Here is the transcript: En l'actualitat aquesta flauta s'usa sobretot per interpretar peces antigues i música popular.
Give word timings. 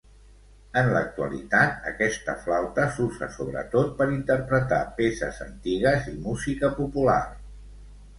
En 0.79 0.87
l'actualitat 0.93 1.83
aquesta 1.89 2.33
flauta 2.45 2.85
s'usa 2.95 3.27
sobretot 3.35 3.91
per 3.99 4.07
interpretar 4.13 4.79
peces 5.01 5.43
antigues 5.47 6.09
i 6.13 6.15
música 6.25 6.73
popular. 6.81 7.21